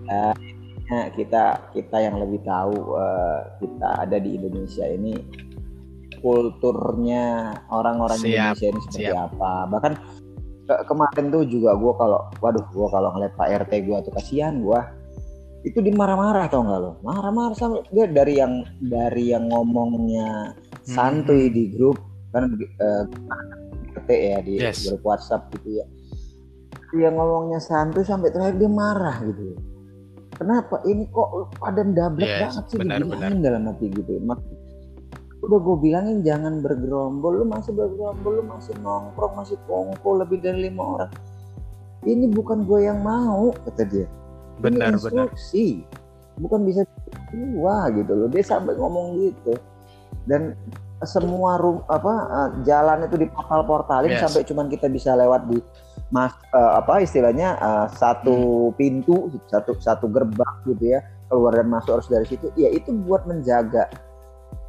[0.03, 5.15] intinya kita kita yang lebih tahu eh, kita ada di Indonesia ini
[6.23, 7.25] kulturnya
[7.67, 9.35] orang-orang Indonesia ini seperti siap.
[9.35, 9.67] apa.
[9.67, 9.93] Bahkan
[10.63, 14.55] ke- kemarin tuh juga gue kalau, waduh, gue kalau ngeliat Pak RT gue tuh kasihan
[14.57, 14.79] gue.
[15.63, 16.91] Itu dimarah-marah tau nggak lo?
[17.03, 20.95] Marah-marah sampai dia dari yang dari yang ngomongnya Hmm.
[21.23, 21.95] santuy di grup
[22.31, 23.03] kan eh,
[23.95, 24.83] RT ya di Yes.
[24.83, 25.85] grup WhatsApp gitu ya
[26.91, 29.57] dia ngomongnya santuy sampai terakhir dia marah gitu
[30.33, 34.45] kenapa ini kok pada dablek Yes, banget sih benar, dibilangin dalam hati gitu Mak-
[35.43, 37.43] udah gue bilangin jangan bergerombol.
[37.43, 41.11] Lu masih bergerombol lu masih nongkrong masih kongko lebih dari lima orang.
[42.03, 44.07] Ini bukan gue yang mau kata dia.
[44.59, 45.67] Benar ini benar instruksi.
[46.39, 46.81] Bukan bisa
[47.53, 48.27] gua gitu loh.
[48.31, 49.53] Dia sampai ngomong gitu.
[50.25, 50.57] Dan
[51.03, 54.23] semua rum, apa eh, jalan itu diportal-portalin Yes.
[54.23, 55.59] sampai cuman kita bisa lewat di
[56.09, 58.75] mas eh, apa istilahnya eh, satu Hmm.
[58.79, 61.03] pintu satu satu gerbang gitu ya.
[61.27, 62.49] Keluar dan masuk harus dari situ.
[62.55, 63.89] Ya itu buat menjaga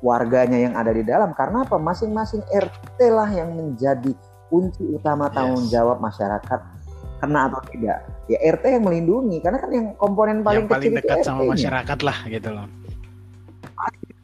[0.05, 1.33] warganya yang ada di dalam.
[1.33, 1.81] Karena apa?
[1.81, 4.13] Masing-masing RT lah yang menjadi
[4.53, 5.73] kunci utama tanggung Yes.
[5.73, 6.61] jawab masyarakat
[7.19, 8.05] kena atau tidak.
[8.29, 9.41] Ya RT yang melindungi.
[9.41, 12.49] Karena kan yang komponen paling, yang paling kecil itu dekat sama RT-nya, masyarakat lah gitu
[12.53, 12.67] loh.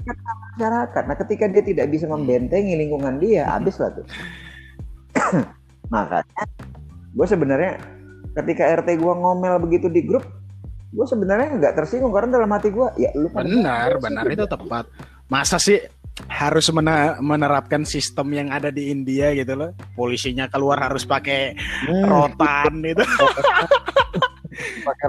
[0.04, 1.02] Masyarakat.
[1.08, 3.52] Nah ketika dia tidak bisa membentengi lingkungan dia Hmm.
[3.56, 4.06] habis lah tuh.
[5.94, 6.44] Makanya
[7.10, 7.72] gue sebenarnya
[8.36, 10.22] ketika RT gue ngomel begitu di grup
[10.90, 12.12] gue sebenarnya nggak tersinggung.
[12.12, 14.24] Karena dalam hati gue ya lu benar benar.
[14.28, 14.44] gitu.
[14.44, 14.84] itu tepat
[15.30, 15.78] masa sih
[16.28, 16.68] harus
[17.22, 19.70] menerapkan sistem yang ada di India gitu loh.
[19.96, 21.56] Polisinya keluar harus pakai
[21.88, 22.04] hmm.
[22.04, 23.04] rotan itu.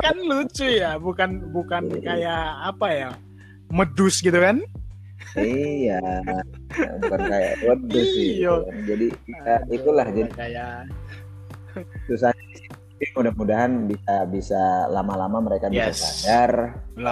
[0.06, 2.06] kan lucu ya, bukan bukan iya.
[2.06, 3.10] kayak apa ya?
[3.74, 4.64] Medus gitu kan?
[5.40, 6.00] iya,
[7.04, 8.44] bukan kayak medus sih.
[8.44, 8.52] Gitu.
[8.52, 8.78] Kan.
[8.88, 10.72] Jadi ya, itulah jadi kayak
[12.08, 12.32] susah
[13.18, 14.62] mudah-mudahan bisa bisa
[14.94, 15.98] lama-lama mereka yes.
[15.98, 16.52] bisa sadar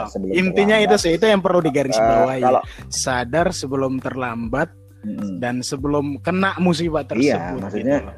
[0.06, 0.94] sebelum intinya terlambat.
[0.94, 2.62] itu sih itu yang perlu digarisbawahi uh, kalau,
[2.94, 4.70] sadar sebelum terlambat
[5.02, 8.14] mm, dan sebelum kena musibah iya, tersebut iya maksudnya gitu.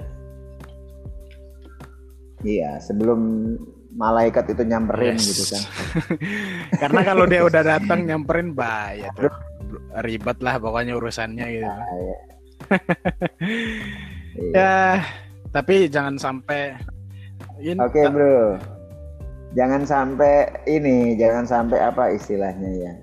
[2.43, 3.19] iya sebelum
[3.95, 5.27] malaikat itu nyamperin yes.
[5.31, 5.63] gitu kan
[6.87, 9.31] karena kalau dia udah datang nyamperin bahaya tuh
[10.03, 11.87] ribet lah pokoknya urusannya gitu nah,
[14.35, 14.55] iya.
[14.55, 14.77] ya
[15.51, 16.75] tapi jangan sampai
[17.61, 18.57] Oke okay, bro,
[19.53, 22.93] jangan sampai ini, jangan sampai apa istilahnya ya.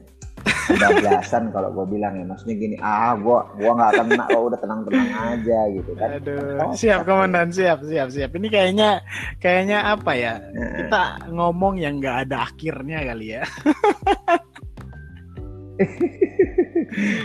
[0.68, 2.24] Bablasan kalau gue bilang ya.
[2.28, 6.08] Maksudnya gini ah gue gua nggak kena kok udah tenang tenang aja gitu kan.
[6.20, 7.48] Aduh, oh, siap komandan.
[7.48, 8.30] Siap siap siap.
[8.36, 9.00] Ini kayaknya
[9.40, 10.34] kayaknya apa ya?
[10.52, 13.42] Kita ngomong yang nggak ada akhirnya kali ya.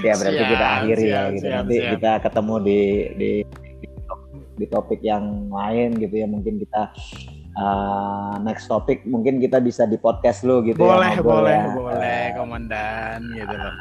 [0.04, 1.44] Ya berarti siap, kita akhiri ya siap, ya gitu.
[1.44, 1.92] siap, nanti siap.
[1.98, 2.82] kita ketemu di
[3.18, 3.32] di
[4.58, 6.28] di topik yang lain gitu ya.
[6.30, 6.94] Mungkin kita
[7.58, 11.74] uh, next topik mungkin kita bisa di podcast lu gitu boleh, ya boleh ya.
[11.74, 13.76] boleh komandan gitu loh.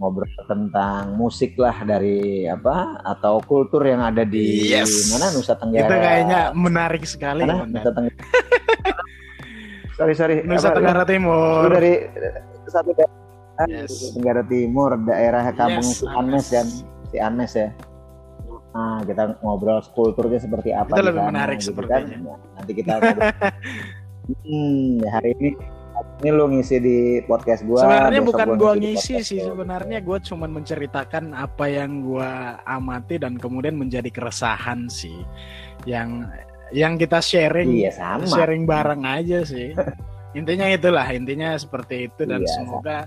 [0.00, 5.12] Ngobrol tentang musik lah dari apa atau kultur yang ada di yes.
[5.12, 5.84] mana Nusa Tenggara.
[5.84, 7.68] Itu kayaknya menarik sekali mana?
[7.68, 8.16] Nusa Tenggara.
[10.00, 10.40] Sorry sorry.
[10.48, 11.68] Nusa apa, Tenggara Timur.
[11.68, 12.08] Lu dari
[12.64, 13.12] satu daerah.
[13.68, 14.16] Yes.
[14.16, 16.46] Tenggara Timur daerah kampung yes, si Anes.
[16.48, 16.66] Dan
[17.12, 17.68] si Anes ya
[18.70, 20.94] Nah, kita ngobrol kulturnya seperti apa.
[20.94, 22.06] Itu lebih menarik gitu kan.
[22.06, 22.16] sepertinya.
[22.22, 22.38] Kan?
[22.54, 22.92] nanti kita
[24.46, 25.50] hmm, ya hari ini
[26.20, 27.82] ini lu ngisi di podcast gua.
[27.82, 33.74] Sebenarnya bukan gua ngisi sih, sebenarnya gua cuma menceritakan apa yang gua amati dan kemudian
[33.74, 35.24] menjadi keresahan sih.
[35.88, 36.28] Yang
[36.70, 38.28] yang kita sharing, iya, sama.
[38.28, 39.74] sharing bareng aja sih.
[40.30, 42.98] intinya itulah intinya seperti itu dan iya, semoga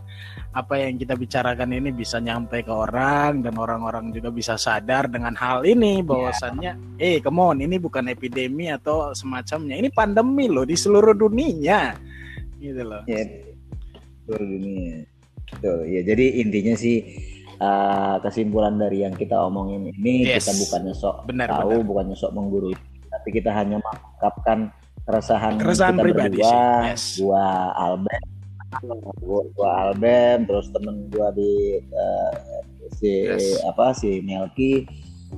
[0.51, 5.31] apa yang kita bicarakan ini bisa nyampe ke orang dan orang-orang juga bisa sadar dengan
[5.39, 7.15] hal ini bahwasannya yeah.
[7.15, 11.95] eh come on ini bukan epidemi atau semacamnya ini pandemi loh di seluruh dunia
[12.59, 13.23] gitu loh ya
[14.27, 15.07] seluruh dunia
[15.53, 17.05] Tuh, ya jadi intinya sih
[17.61, 20.49] uh, kesimpulan dari yang kita omongin ini yes.
[20.49, 21.87] kita bukannya sok benar, tahu benar.
[21.87, 22.75] bukannya sok menggurui
[23.13, 26.87] tapi kita hanya mengungkapkan keresahan, keresahan kita pribadi berdua, sih.
[26.87, 27.03] Yes.
[27.19, 28.25] gua Albert
[29.19, 32.31] gua, gua Albert terus temen gua di uh,
[32.95, 33.61] si yes.
[33.67, 34.87] apa si Melki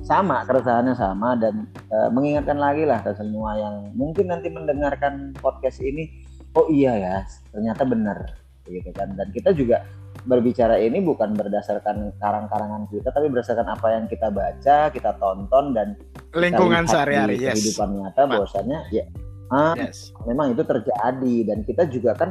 [0.04, 5.80] sama keresahannya sama dan uh, mengingatkan lagi lah ke semua yang mungkin nanti mendengarkan podcast
[5.80, 7.16] ini oh iya ya
[7.50, 8.18] ternyata benar
[8.66, 9.86] gitu kan dan kita juga
[10.26, 15.94] berbicara ini bukan berdasarkan karang-karangan kita tapi berdasarkan apa yang kita baca kita tonton dan
[16.34, 17.62] lingkungan sehari-hari yes.
[17.62, 19.06] kehidupan nyata bahwasanya ya
[19.52, 20.10] ah, yes.
[20.26, 22.30] memang itu terjadi dan kita juga kan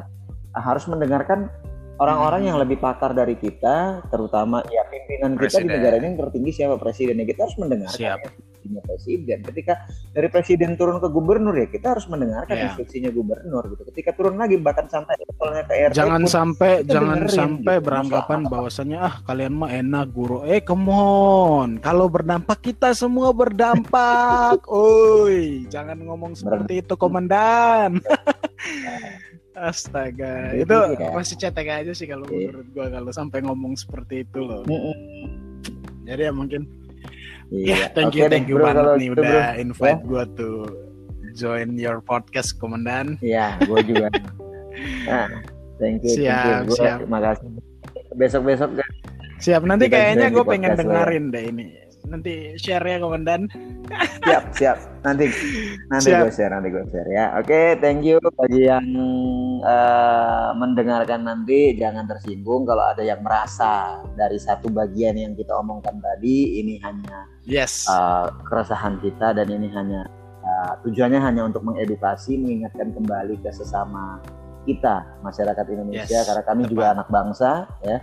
[0.55, 1.51] harus mendengarkan
[1.99, 2.49] orang-orang hmm.
[2.51, 5.67] yang lebih pakar dari kita, terutama ya pimpinan presiden.
[5.67, 8.19] kita di negara ini yang tertinggi siapa presidennya kita harus mendengarkan Siap.
[8.65, 9.37] Instruksinya presiden.
[9.45, 9.73] Ketika
[10.11, 12.65] dari presiden turun ke gubernur ya kita harus mendengarkan yeah.
[12.73, 13.83] instruksinya gubernur gitu.
[13.93, 17.85] Ketika turun lagi bahkan sampai levelnya ke RT jangan pun, sampai jangan sampai gitu.
[17.85, 20.37] beranggapan bahwasannya ah kalian mah enak guru.
[20.49, 24.65] Eh come on, kalau berdampak kita semua berdampak.
[24.71, 28.01] Oi, jangan ngomong seperti itu komandan.
[29.55, 31.15] Astaga, itu, itu ya.
[31.15, 32.51] masih cetek aja sih kalau yeah.
[32.51, 34.67] menurut gua kalau sampai ngomong seperti itu loh.
[36.05, 36.84] Jadi ya mungkin
[37.53, 39.61] Iya, yeah, thank okay, you, thank you banget nih itu, udah bro.
[39.61, 40.09] invite yeah.
[40.09, 40.49] gua to
[41.37, 43.21] join your podcast, Komandan.
[43.21, 44.09] Iya, gua juga.
[45.09, 45.29] nah,
[45.77, 46.57] thank you, siap, thank you.
[46.73, 46.97] Gua, siap.
[47.05, 47.47] Terima kasih.
[48.15, 48.91] Besok-besok kan.
[49.35, 53.49] Siap, nanti kayaknya gue pengen dengerin deh ini nanti share ya komandan.
[54.25, 54.77] Siap siap.
[55.05, 55.29] Nanti
[55.91, 57.25] nanti gue share nanti gue share ya.
[57.37, 58.17] Oke okay, thank you.
[58.21, 58.87] Bagi yang
[59.61, 65.97] uh, mendengarkan nanti jangan tersinggung kalau ada yang merasa dari satu bagian yang kita omongkan
[66.01, 67.85] tadi ini hanya yes.
[67.89, 70.09] uh, keresahan kita dan ini hanya
[70.41, 74.21] uh, tujuannya hanya untuk mengedukasi mengingatkan kembali ke sesama
[74.65, 76.19] kita masyarakat Indonesia.
[76.21, 76.71] Yes, karena kami tepat.
[76.73, 77.51] juga anak bangsa
[77.85, 77.97] ya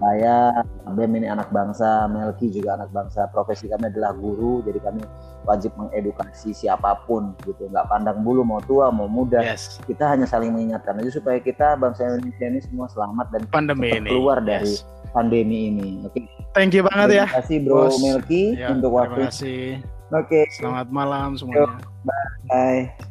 [0.00, 3.30] saya Bem ini anak bangsa, Melki juga anak bangsa.
[3.30, 5.06] Profesi kami adalah guru, jadi kami
[5.46, 7.70] wajib mengedukasi siapa pun gitu.
[7.70, 9.38] Nggak pandang bulu mau tua mau muda.
[9.38, 9.78] Yes.
[9.86, 14.10] Kita hanya saling mengingatkan aja supaya kita bangsa Indonesia ini semua selamat dan pandemi ini.
[14.10, 14.82] keluar dari yes.
[15.14, 16.02] pandemi ini.
[16.02, 16.18] Oke.
[16.18, 16.24] Okay.
[16.58, 17.26] Thank you banget terima ya.
[17.30, 17.94] Terima kasih Bro Bos.
[18.02, 19.14] Melki ya, untuk waktu.
[19.14, 19.62] Terima kasih.
[20.10, 20.26] Oke.
[20.26, 20.44] Okay.
[20.58, 21.78] Selamat malam semuanya.
[22.50, 23.09] Bye.